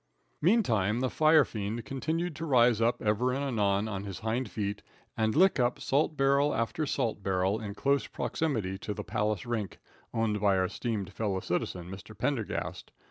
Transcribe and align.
Meantime 0.41 0.99
the 0.99 1.11
firefiend 1.11 1.85
continued 1.85 2.35
to 2.35 2.43
rise 2.43 2.81
up 2.81 2.99
ever 3.03 3.31
and 3.31 3.43
anon 3.43 3.87
on 3.87 4.03
his 4.03 4.21
hind 4.21 4.49
feet 4.49 4.81
and 5.15 5.35
lick 5.35 5.59
up 5.59 5.79
salt 5.79 6.17
barrel 6.17 6.55
after 6.55 6.87
salt 6.87 7.21
barrel 7.21 7.61
in 7.61 7.75
close 7.75 8.07
proximity 8.07 8.79
to 8.79 8.95
the 8.95 9.03
Palace 9.03 9.45
rink, 9.45 9.77
owned 10.11 10.39
by 10.39 10.57
our 10.57 10.65
esteemed 10.65 11.13
fellow 11.13 11.39
citizen, 11.39 11.87
Mr. 11.87 12.17
Pendergast. 12.17 12.89